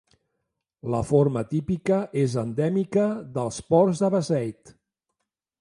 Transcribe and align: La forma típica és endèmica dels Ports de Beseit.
La 0.93 1.01
forma 1.09 1.43
típica 1.51 1.99
és 2.23 2.35
endèmica 2.45 3.05
dels 3.37 3.63
Ports 3.71 4.05
de 4.07 4.11
Beseit. 4.19 4.77